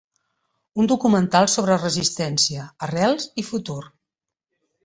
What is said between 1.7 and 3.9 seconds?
resistència, arrels i futur.